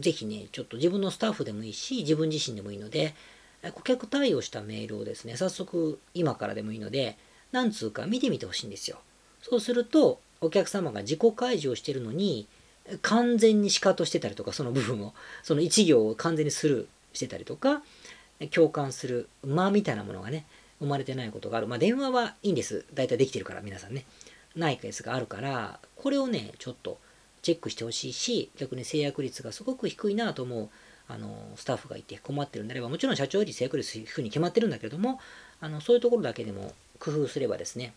[0.00, 3.14] ぜひね、ちょっと自分のスタッフでもいいし、自分自身でもいいので、
[3.74, 7.16] 顧客対応したメールをですね、早速今からでもいいので、
[7.52, 8.98] 何通か見てみてほしいんですよ。
[9.42, 12.46] そうすると、お客様が自己開示をしてるのに、
[13.02, 17.82] 完全にシカトしてたりとか、その部分を、その一行を完全にスルーしてたりとか、
[18.50, 20.44] 共感する間みたいなものがね、
[20.78, 21.66] 生まれてないことがある。
[21.66, 22.84] まあ電話はいいんです。
[22.94, 24.04] 大体できてるから、皆さんね。
[24.56, 26.98] ないケースがあるから、これをね、ちょっと
[27.42, 30.68] チェックしてほしいし、逆に制約率がすごく低いなと思う、
[31.08, 35.20] あの、スタッフがいて困ってるんであれば、もちろん社長より制約率低いに決まってるんだけれども、
[35.60, 37.94] あの、そういうところだけでも工夫すればですね、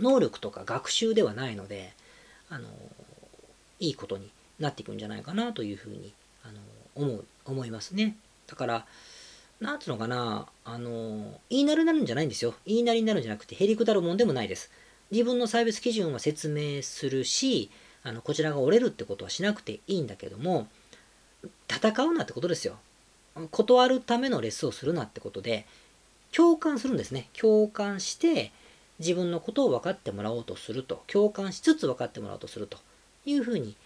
[0.00, 1.92] 能力とか学習ではないので、
[2.48, 2.68] あの、
[3.80, 6.12] いいことになっていくんじゃないかなというふうに、
[6.44, 6.60] あの、
[6.94, 8.16] 思う、思いますね。
[8.46, 8.86] だから、
[9.60, 12.54] なんつうのかな、あの、言いなりになるんじゃないんですよ。
[12.64, 14.70] 言いなりになるんじゃなくて、へりくだるもんでもないです。
[15.10, 17.70] 自分のサービス基準は説明するし、
[18.02, 20.68] あのこちらが折れるってことはしなくていいんだけども、
[21.68, 22.76] 戦うなってことですよ。
[23.50, 25.66] 断るためのレッスンをするなってことで、
[26.32, 27.28] 共感するんですね。
[27.38, 28.52] 共感して、
[28.98, 31.02] 自分のことを分かってもらおうとすると。
[31.06, 32.78] 共感しつつ分かってもらおうとすると
[33.24, 33.76] いうふうに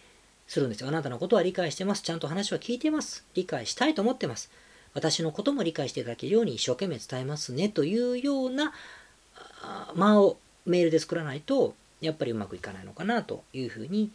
[0.48, 0.88] するんですよ。
[0.88, 2.02] あなたのことは理解してます。
[2.02, 3.24] ちゃんと話は聞いてます。
[3.34, 4.50] 理解したいと思ってます。
[4.94, 8.72] 私のことも理解していただけるように一生懸命伝えますねというような
[9.94, 14.10] 間をメールで作らないとやっぱりうまくいかないのかなというふうに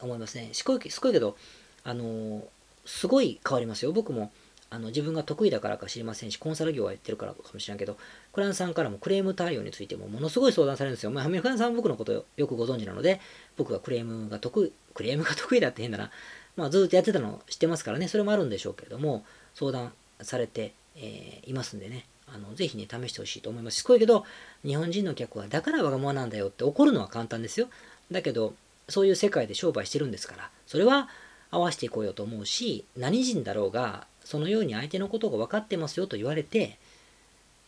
[0.00, 0.50] 思いますね。
[0.52, 1.36] すごいすごいけど、
[1.84, 2.42] あの
[2.86, 3.92] すごい変わりますよ。
[3.92, 4.32] 僕も
[4.70, 7.96] あの自分が得意だからか知りませんし、コンサル業はやってるからかもしれんけど、
[8.32, 11.10] クライアントさんからもクレーム対応についてもものすごい相談されるんですよ。
[11.10, 13.20] まあ、アメリカさんは僕のことよくご存知なので、
[13.56, 16.10] 僕がクレームが得意、クレームが得意だって変だな。
[16.56, 19.24] まあ、ずっとやってたの知ってますからね、それもあるんでしょうけれども、
[19.54, 23.82] 相談されて、えー、いますんでね、あのぜひね、試してほしいと思います。
[23.82, 24.24] すごいけど、
[24.64, 27.68] 日本人の客はだからわがままなんだよって怒るのは簡単ですよ。
[28.10, 28.54] だけど、
[28.88, 31.08] そういう世界で商売してるんですから、それは
[31.50, 36.78] 合わせていこうよと思うし、何人だろうが、そのように相手のことが分かってますよと言われて、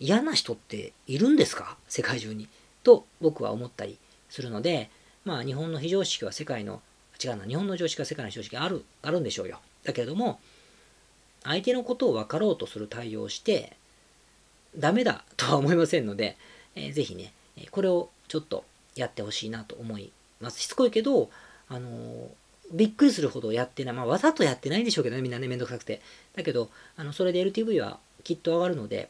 [0.00, 1.76] 嫌な人っているんですか？
[1.88, 2.48] 世界中に。
[2.82, 3.98] と僕は思ったり
[4.28, 4.90] するので、
[5.24, 6.82] まあ日本の非常識は世界の、
[7.22, 9.60] 違うな、日本の常識は世界の常識ある、あるんでしょうよ。
[9.84, 10.40] だけれども、
[11.44, 13.76] 相手のことを分かろうとする対応をして、
[14.78, 16.36] ダメだとは思いませんので、
[16.74, 17.32] えー、ぜひね、
[17.70, 20.60] これをちょっとやってほしいなと思います。
[20.60, 21.30] しつこいけど、
[21.68, 22.28] あのー、
[22.72, 23.94] びっくりするほどやってない。
[23.94, 26.00] まあ、わざとやってないんでしょうけどね、みんなね、めんどくさくて。
[26.34, 29.08] だけど、あのそれで LTV はきっと上がるので、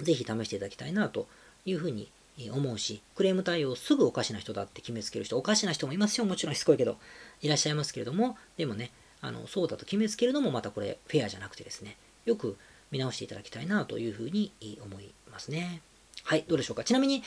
[0.00, 1.26] ぜひ試していただきたいなと
[1.64, 2.10] いうふうに
[2.52, 6.26] 思うし、クレーム対応すぐおかしな人だって決めつける人、おかしな人もいますよ。
[6.26, 6.96] もちろんしつこいけど、
[7.42, 12.56] いらっしゃいますけれども、でもね、あのそうだと決めつけるのもまたこれフェアじゃなくてですね、よく
[12.90, 14.52] 見直していただきたいなというふうに
[14.84, 15.82] 思いますね。
[16.24, 16.84] はい、どうでしょうか。
[16.84, 17.22] ちなみに、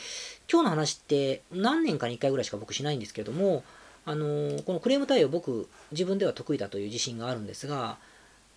[0.50, 3.64] 今日の話って何年かに1回ぐらいしか僕しないんですけれども、
[4.04, 7.98] あのー、このクレーム対応僕自分では得意だという自信があるんですが、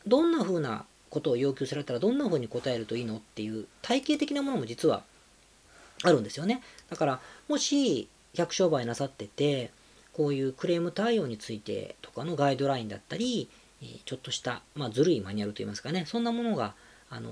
[0.05, 5.03] どんな風なことを要求されたらどんな風に答えるといいのっていう体系的なものも実は
[6.03, 6.61] あるんですよね。
[6.89, 9.71] だから、もし客商売なさってて、
[10.13, 13.49] こういうクレーム対応についてとかのガイドラインだったり、
[14.05, 16.73] ちょっとした、まあ、ずるいマニュアルといいますかね、そんなものが
[17.09, 17.31] あの、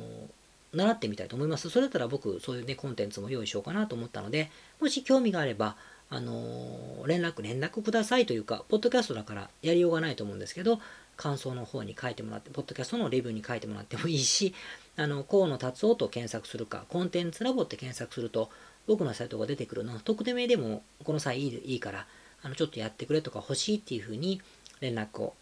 [0.73, 1.69] 習ってみたいと思います。
[1.69, 4.49] それだったら僕、そういうね、コンテンツも用意しようかなと思ったので、
[4.81, 5.75] もし興味があれば、
[6.09, 10.79] あの連絡、連絡くださいというか、ポッドキャストだからやりようがないと思うんですけど、
[11.15, 14.53] 感想の方に書いてもらって、ポッドキャストのレビューに書いてもらってもいいし、
[14.97, 18.49] あの、河野達夫と検索するか、コンテンツラボって検索すると、
[18.87, 22.07] 僕のサイトが出てくるの、特定名でもこの際いいいいから、
[22.41, 24.41] あの、ちょっとやってくれとか欲しいっていうふうに
[24.81, 25.35] 連絡を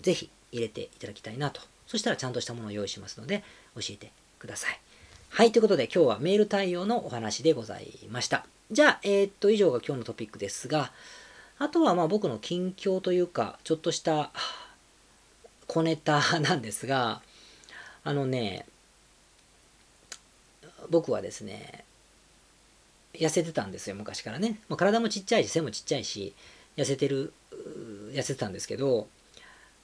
[0.00, 1.60] ぜひ入れていただきたいなと
[1.94, 3.44] そしたらちゃんとしたものを用意しますので、
[3.76, 4.80] 教えてください。
[5.28, 8.46] はい、ということで今日はメール対応のお話でございました。
[8.72, 10.90] じゃあ、えー、っと、以上が今日のトピックですが、
[11.60, 14.32] あとはまあ僕の近況というか、ちょっとした
[15.68, 17.22] 小ネタなんですが、
[18.02, 18.66] あのね、
[20.90, 21.84] 僕はですね、
[23.12, 24.58] 痩せてたんですよ、昔からね。
[24.68, 26.34] まあ、体もちっちゃいし、背もちっちゃいし、
[26.76, 27.32] 痩せてる、
[28.10, 29.06] 痩せてたんですけど、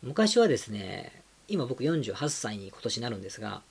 [0.02, 1.19] 昔はですね、
[1.50, 3.62] 今僕48歳に今年なるんですが、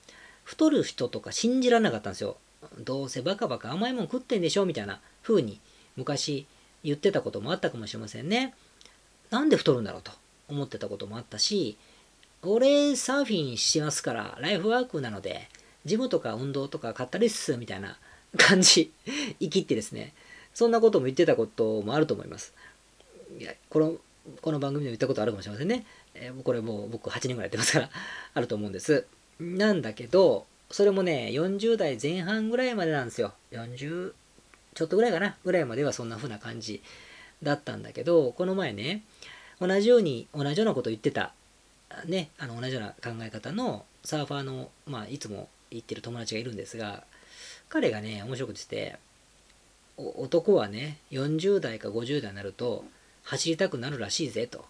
[0.44, 2.36] 太る人とか信じられなかったんですよ。
[2.78, 5.60] どうせバカバカ甘いもん食ってんでしょみたいな風に
[5.96, 6.46] 昔
[6.84, 8.54] 言ってたこともあったかもしれませんね。
[9.30, 10.12] なんで太るんだろうと
[10.48, 11.78] 思ってたこともあったし、
[12.42, 15.48] 俺サーフィンしてますからライフワークなので、
[15.84, 17.98] ジムとか運動とか買ったりっすみたいな
[18.36, 18.92] 感じ、
[19.40, 20.12] 生きってですね、
[20.52, 22.52] そんなことも言ってたこともあると思います。
[23.38, 23.94] いや、この、
[24.42, 25.86] この番組でも言ったことあるかもしれませんね。
[26.14, 27.90] えー、これもう僕8年ぐらいやってますから
[28.34, 29.06] あると思うんです。
[29.38, 33.32] なんだけど、それもね、40代前半ぐらいまでなんですよ。
[33.52, 34.12] 40、
[34.74, 36.82] ちょっとぐらいかな、ぐらいまではそんな風な感じ
[37.42, 39.02] だったんだけど、この前ね、
[39.60, 41.32] 同じように、同じようなこと言ってた、
[42.06, 47.04] ね、あの同じような考え方のサーファーの、まあ、いつも言ってる友達がいるんですが、
[47.68, 48.98] 彼がね、面白くてて、
[49.96, 52.84] 男はね、40代か50代になると、
[53.22, 54.64] 走りたくなるらしいぜ、と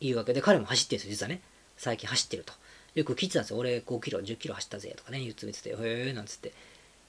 [0.00, 1.40] いうわけで、彼も走ってるんですよ、実はね。
[1.76, 2.52] 最近走ってると。
[2.94, 3.58] よく聞いてたんですよ。
[3.58, 6.52] 俺5キロ、10キロ走ったぜ、とかね、言ってみてて、へえ、なんつって。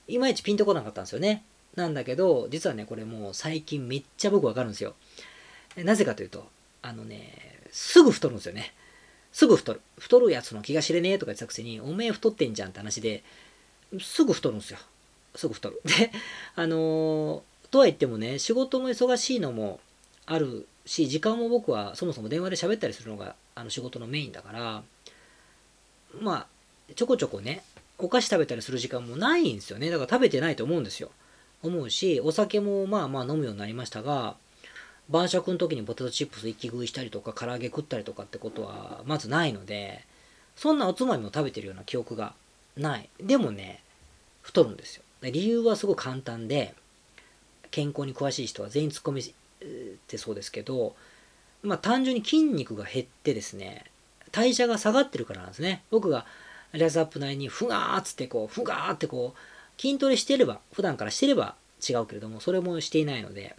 [0.08, 1.44] いまいちピンとこなかったんですよね。
[1.76, 4.96] なんだけど、実はね、これもう最近めっちゃ僕わかるんですよ。
[5.78, 6.48] なぜかというと、
[6.82, 8.74] あのね、すぐ太るんですよね。
[9.32, 9.82] すぐ太る。
[9.98, 13.24] 太るやつの気が知れねえとか言ってたくせに、おめえ太ってんじゃんって話で、
[14.00, 14.80] すぐ太るんですよ。
[15.36, 15.82] すぐ太る。
[15.86, 16.12] で、
[16.56, 19.80] あのー、とは言ってもね、仕事も忙しいのも
[20.26, 24.84] あるし、時間も僕はそもそも電話で喋ったりするのがあの仕事のメインだから、
[26.20, 26.48] まあ、
[26.96, 27.62] ちょこちょこね、
[28.00, 29.92] お菓子食べたりする時間もないんですよね。
[29.92, 31.12] だから食べてないと思うんですよ。
[31.62, 34.36] 思うし、お酒もまあまあ飲むようになりましたが、
[35.10, 40.04] 晩酌の時にポテトチップス一気食いしたりとか、唐揚げ食ったりとかってことはまずないので、
[40.56, 42.34] そんなおつまみも食べてるような記憶が
[42.76, 43.10] ない。
[43.22, 43.82] でもね、
[44.42, 45.04] 太るんですよ。
[45.22, 46.74] 理由はすごく簡単で、
[47.70, 49.66] 健康に詳しい人は全員突っ込みっ
[50.08, 50.96] てそうですけど、
[51.62, 53.86] まあ単純に筋肉が減ってですね、
[54.32, 55.84] 代謝が下がってるからなんですね。
[55.92, 56.26] 僕が
[56.74, 61.56] レアスアップ内にふがーっつってこう、ふがーってこう、筋トレしてれば、普段からしてれば
[61.88, 63.56] 違うけれども、それもしていないので、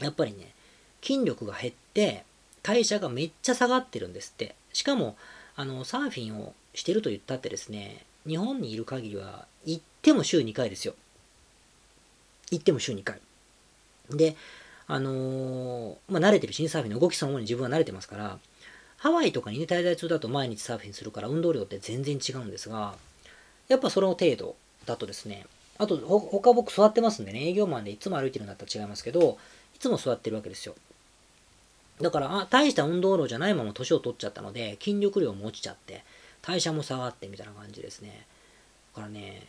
[0.00, 0.52] やっぱりね、
[1.02, 2.24] 筋力が減って、
[2.62, 4.56] 代謝がめっちゃ下がってるんですって。
[4.72, 5.16] しかも、
[5.54, 10.94] あの、サーフィンをしてると言ったってですね、日本にいる限りは、行っても週2回ですよ。
[12.50, 13.20] 行っても週2回。
[14.10, 14.36] で、
[14.88, 18.38] あの、まあ、慣れてるしね、サーフィンの動きそのものに自分は慣れてますから、
[18.98, 22.94] ハワイとかにね、滞在中だと毎日サーフィンするから運動量って全然違うんですが、
[23.68, 25.46] やっぱその程度だとですね、
[25.78, 29.38] あと、他僕座ってますんでね、営業マンでいつも歩いてるんだったら違いますけど、
[29.74, 30.74] いつも座ってるわけですよ。
[32.00, 36.04] だから、あ、大した運動量じゃないまま年を取っちゃったので、筋力量も落ちちゃって、
[36.42, 38.26] 代謝も下がってみたいな感じですね。
[38.94, 39.46] だからね、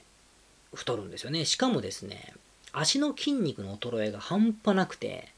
[0.73, 1.45] 太るんですよね。
[1.45, 2.33] しかもですね、
[2.79, 5.29] 足の筋肉の衰えが半端なくて、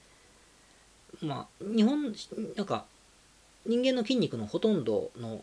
[1.21, 2.13] まあ、日本、
[2.55, 2.85] なんか、
[3.65, 5.41] 人間の筋肉のほとんどの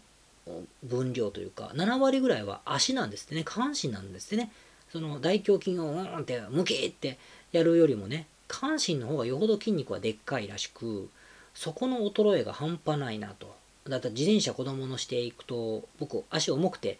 [0.83, 4.53] 分量というか、7割ぐらいは足なんですってね、下半身なんですってね。
[4.93, 7.19] その大胸筋をうんってムキって
[7.53, 11.09] やるよりもね、下半身の方がよほど筋肉はでっかいらしく、
[11.55, 13.55] そこの衰えが半端ないなと。
[13.89, 16.99] だって自転車子供のしていくと、僕足重くて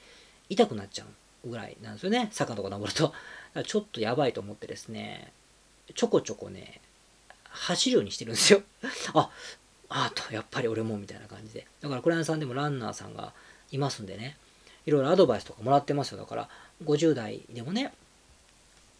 [0.49, 1.05] 痛くなっちゃ
[1.45, 2.29] うぐらいなんですよね。
[2.33, 3.13] 坂とか登ると。
[3.65, 5.33] ちょっとやばいと思ってですね、
[5.95, 6.81] ちょこちょこね、
[7.49, 8.63] 走るようにしてるんですよ。
[9.15, 9.31] あ、
[9.89, 11.67] あと、やっぱり俺もみたいな感じで。
[11.81, 13.33] だから、クライアントさんでもランナーさんが
[13.71, 14.37] いますんでね、
[14.85, 16.19] いろいろアドバイスとかもらってますよ。
[16.19, 16.49] だから、
[16.85, 17.93] 50代でもね、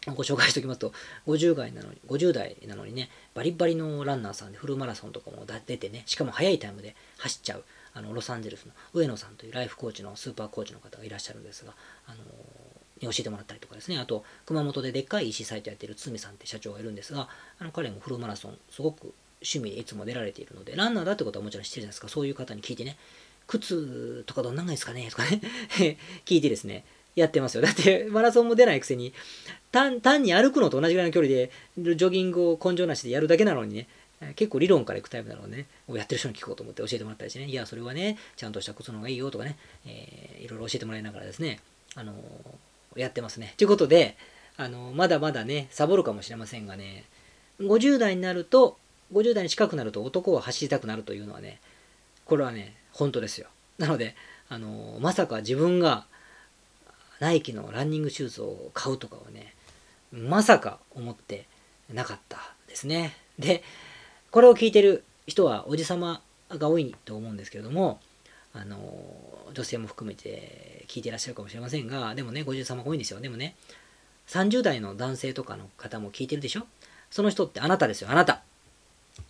[0.07, 0.93] ご紹介しておきますと、
[1.27, 11.73] 50代なのに、50代なのにね、バリバリのランナーさんでフルマラソンとかも出てね、しかも速いタイムで走っちゃう、あの、ロサンゼルスの上野さんというライフコーチのスーパーコーチの方がいらっしゃるんですが、
[12.07, 12.17] あの
[13.01, 17.29] に教えてもらったりとかですね、あと、熊本ででっかい EC サイトやってる堤さんって社長がいるんですが、
[17.59, 22.97] あの彼もフルマラソン、すごく趣味でいつも出られているので、ランナーだってことはもちろん知ってるじゃないですか、そういう方に聞いてね、
[23.47, 25.09] 靴とかどんなんがいいですかね？
[25.09, 25.41] とかね
[26.25, 26.83] 聞いてですね、
[27.15, 27.61] やってますよ。
[27.61, 29.13] だって、マラソンも出ないくせに、
[29.71, 33.87] 単に歩くのと同じぐらいの距離で、ジョギングを根性なしでやるだけなのにね、
[34.35, 41.59] 結構理論からいくタイプなのでね、やってる人に聞こうと思って教えてもらったりしてね、いや、それはね、ちゃんとした靴の方がいいよとかね、えー、いろいろ教えてもらいながらですね、
[41.95, 42.15] あのー、
[42.97, 43.53] やってますね。
[43.57, 44.17] ということで、
[44.57, 47.05] あの、まだまだね、サボるかもしれませんがね、
[47.59, 48.77] 50代になると、
[49.13, 51.59] 50代に近くなると男は走りたくなるというのはね、
[52.25, 53.47] これはね、本当ですよ。
[53.77, 54.15] なので、
[54.49, 56.05] あのまさか自分が
[57.19, 59.53] ナイキのランニングシューズを買うとかはね、
[60.11, 61.45] まさか思って
[61.93, 62.37] なかった
[62.67, 63.15] ですね。
[63.39, 63.63] で、
[64.31, 67.99] これを聞いてる人はおじさまが多いと思うんですけれども、
[68.59, 68.77] あの
[69.53, 73.19] 女性も含めて聞いてらっしゃるかもしれませんが、でもね、50様多いんですよ。
[73.19, 73.55] でもね、
[74.27, 76.65] 30代の男性とかの方も聞いてるでしょ？
[77.09, 78.41] その人ってあなたですよ、あなた。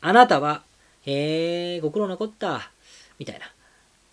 [0.02, 0.64] あなたは、
[1.06, 2.72] へえ、ご苦労なこった、
[3.20, 3.46] みたいな。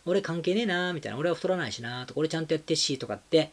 [0.07, 1.19] 俺関係ねえな、みたいな。
[1.19, 3.51] 俺は太らないしな、とか、俺ちゃんとやってし、とかって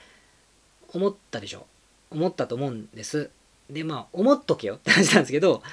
[0.94, 1.66] 思ったでしょ？
[2.12, 3.30] 思ったと思うんです。
[3.70, 5.64] で、まあ、思っとけよって話なんですけど、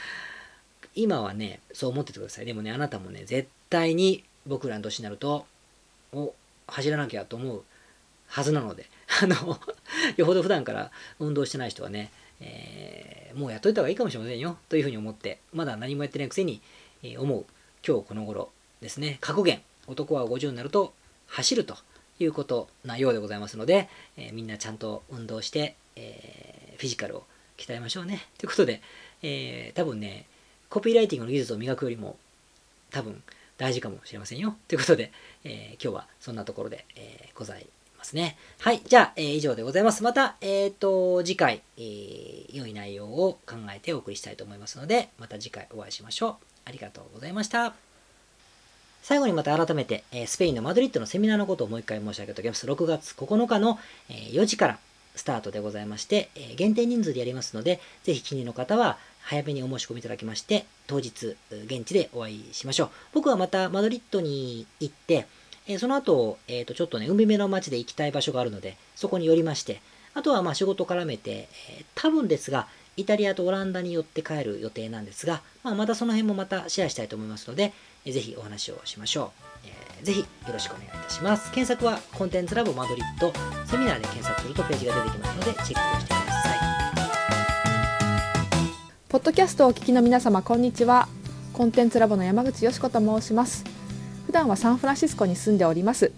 [0.94, 2.44] 今はね、そう思っててください。
[2.46, 5.46] でもね、あなたもね、絶対に僕らの年になると、
[6.12, 6.34] お、
[6.66, 7.62] 走らなきゃと思う
[8.26, 8.86] はずなので
[9.22, 9.58] あの
[10.16, 16.60] よほど普段から運動してない人はね、えー、もうやっといた方がいいかもしれませんよというふうに思ってまだ何もやってないくせに、
[17.02, 17.46] えー、思う
[17.86, 18.50] 今日この頃
[18.80, 19.18] ですね。
[19.20, 20.92] 格言男は50になると
[21.26, 21.76] 走ると
[22.20, 27.24] いうことなようでございますので、えー、みんなちゃんと運動して、えフィジカルを
[27.56, 28.26] 鍛えましょうね。
[28.36, 28.82] ということで、
[29.22, 30.26] え多分ね
[30.68, 32.16] コピーライティングの技術を磨くよりも
[32.90, 33.22] 多分
[33.58, 34.56] 大事かもしれませんよ。
[34.68, 35.12] ということで、
[35.44, 37.66] えー、今日はそんなところで、えー、ござい
[37.98, 38.36] ますね。
[38.60, 38.80] はい。
[38.86, 40.02] じゃあ、えー、以上でございます。
[40.04, 46.34] また、えっ、と、次回、えー、良い内容を考えてお送りしたいと思いますので、また次回お会いしましょう。
[46.66, 47.74] ありがとうございました。
[49.02, 52.66] 最後にまた改めて、えスペインのマドリッドのセミナーのことをもう一回申し上げておきます。
[52.66, 53.78] 6月9日の、
[54.08, 54.78] え4時から
[55.16, 58.98] スタートでございまして、え限定人数でやりますので、ぜひ気に入りの方は、
[59.28, 62.90] 早めにお申し込みいただきまして、当日、現地でお会いしましょう。
[63.12, 65.26] 僕はまたマドリッドに行って、
[65.66, 69.82] えその後、えっ、ー、と、ちょっとね、海辺の街で行きたい場所があるので、そこに寄りまして、
[70.14, 77.74] あとはまあ仕事絡めて、えー、多分ですが、イタリアとオランダに寄って帰る予定なんですが、まあ、またその辺もまたシェアしたいと思いますので、
[78.06, 79.32] えー、ぜひお話をしましょ
[79.64, 79.66] う。
[79.66, 81.52] えー、ぜひよろしくお願いいたします。
[81.52, 83.30] 検索はコンテンツラボマドリッド
[83.66, 86.27] セミナーで検索するとページが出てきますので、チェックをしてください。
[89.18, 91.08] ポッドキャストをお聞きの皆様こんにちは。
[91.52, 93.64] コンテンツラボの山口よし子と申します。
[94.26, 96.12] 普段はサンフランシスコに住んでおります。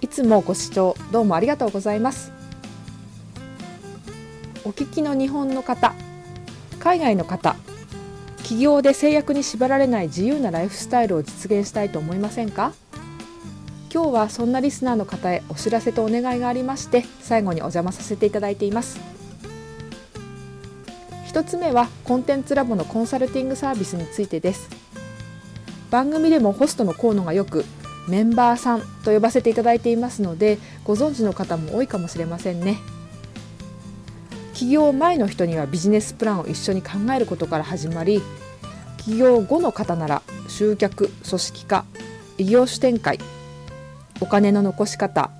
[0.00, 2.32] いつもご視聴どうもありがとうございます。
[4.64, 5.92] お聞きの日本の方
[6.78, 7.56] 海外の方
[8.38, 12.72] 企業で制約に縛られない自由なライフスタイルを実現したいと思いませんか？
[13.92, 18.98] 今日はそんなリスナーの方へお知らせとお願いがありまして最後にお邪魔させていただいています。
[21.30, 24.68] 1つ目はコンテンツラボのコンサルティングサービスについてです。
[25.88, 27.64] 番組でもホストの河野がよく
[28.08, 32.78] メンバーさんと呼ばせていただいていますのでご存知の方も多いかもしれませんね。
[34.54, 38.20] 起業前の人にはビジネスプランを一緒に考えることから始まり
[38.98, 41.84] 起業後の方なら集客組織化
[42.38, 43.20] 異業種展開
[44.20, 45.30] お金の残し方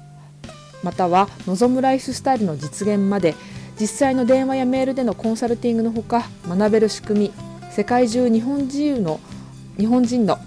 [0.83, 3.35] または望むライフスタイルの実現まで
[3.81, 7.33] 実際の電話やメールでのコンサルティングのほか学べる仕組み
[7.71, 9.21] 世界中日本人の
[9.79, 10.39] 日本人の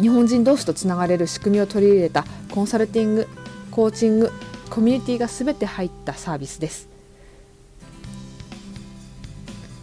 [0.00, 3.28] 日本人同士とつながれる仕組みを取り入れたコンサルティング
[3.70, 4.32] コーチング
[4.70, 6.88] コミュニティが全て入ったサービスです。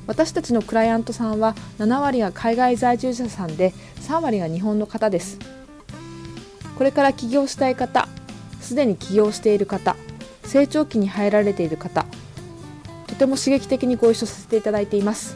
[0.05, 5.39] 私たちのクライアントさんは7割が海外在住者さんで3割が日本の方です。
[6.78, 8.10] これから起業したい方
[8.60, 9.95] すでに起業している方
[10.43, 12.05] 成長期に入られている方
[13.20, 15.36] ても刺激的にご一緒させていただいています。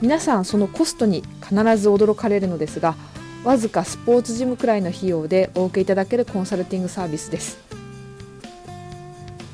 [0.00, 2.94] 皆さんそのコストに必ず驚かれるのですが
[3.44, 7.58] わずかスポーツジムくらいの費用でお受けいただけるコンサルティングサービスです。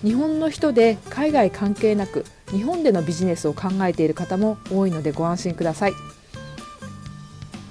[0.02, 5.92] 日本の人で海外関係なく日本でのビジネスを考えている方も多いのでご安心ください。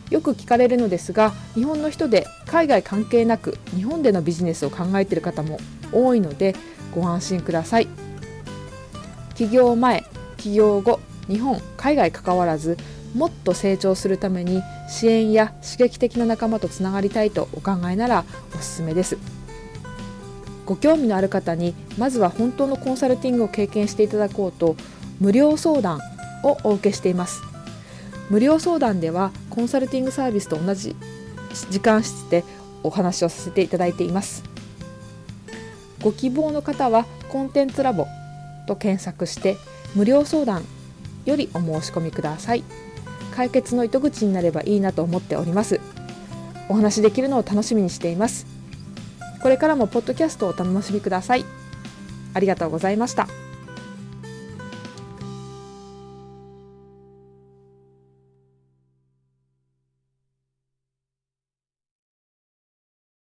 [0.09, 5.59] よく聞かれるのですが日本の人で海外関係なく日本でのビジネスを考えている方も
[5.91, 6.55] 多いので
[6.93, 7.87] ご安心ください。
[9.35, 10.05] 起業前
[10.37, 12.77] 起業後日本海外関わらず
[13.15, 19.17] もっと成長するために支援や刺激的な仲間とつながりたいとお考えならおすすめです。
[20.65, 24.75] ご興味のある方にまずは本当のコンサルティングを経験していただこうと
[25.19, 25.99] 無料相談
[26.43, 27.41] をお受けしています。
[28.29, 30.95] 無料相談ではコンサルティングサービスと同じ
[31.69, 32.43] 時間室で
[32.83, 34.43] お話をさせていただいています。
[36.01, 38.05] ご希望の方はコンテンツラボ
[38.67, 39.57] と検索して
[39.95, 40.63] 無料相談
[41.25, 42.63] よりお申し込みください。
[43.33, 45.79] 解決の糸口になればいいなと思っております。
[46.67, 48.45] お話できるのを楽しみにしています。
[49.41, 51.45] これからもポッドキャストをお楽しみください。
[52.33, 53.44] ありがとうございました。